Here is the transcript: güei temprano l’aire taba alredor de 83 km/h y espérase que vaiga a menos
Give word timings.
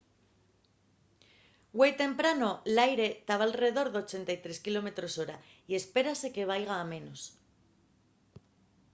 güei 1.77 1.91
temprano 2.03 2.49
l’aire 2.75 3.07
taba 3.27 3.43
alredor 3.47 3.87
de 3.93 3.97
83 4.03 4.63
km/h 4.65 5.19
y 5.69 5.71
espérase 5.81 6.33
que 6.35 6.49
vaiga 6.51 6.75
a 6.79 6.85
menos 6.93 7.21